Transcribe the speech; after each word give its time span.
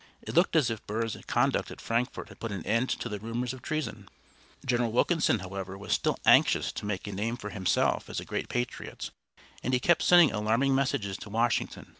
It 0.23 0.33
looked 0.33 0.55
as 0.55 0.71
if 0.71 0.83
Burr's 0.87 1.15
conduct 1.27 1.69
at 1.69 1.79
Frankfort 1.79 2.29
had 2.29 2.39
put 2.39 2.51
an 2.51 2.65
end 2.65 2.89
to 2.89 3.07
the 3.07 3.19
rumors 3.19 3.53
of 3.53 3.61
treason. 3.61 4.09
General 4.65 4.91
Wilkinson, 4.91 5.37
however, 5.37 5.77
was 5.77 5.93
still 5.93 6.17
anxious 6.25 6.71
to 6.71 6.87
make 6.87 7.05
a 7.05 7.11
name 7.11 7.37
for 7.37 7.51
himself 7.51 8.09
as 8.09 8.19
a 8.19 8.25
great 8.25 8.49
patriot, 8.49 9.11
and 9.61 9.75
he 9.75 9.79
kept 9.79 10.01
sending 10.01 10.31
alarming 10.31 10.73
messages 10.73 11.17
to 11.17 11.29
Washington. 11.29 11.85